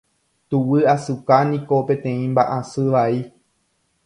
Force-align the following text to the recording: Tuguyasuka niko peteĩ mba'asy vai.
Tuguyasuka 0.53 1.37
niko 1.51 1.75
peteĩ 1.91 2.23
mba'asy 2.33 2.83
vai. 2.97 3.19